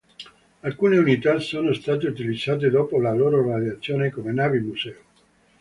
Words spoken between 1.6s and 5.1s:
state utilizzate dopo la loro radiazione come navi museo.